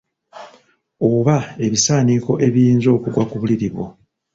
[1.09, 3.85] Oba ebisaaniiko ebiyinza okugwa ku buliri bwo.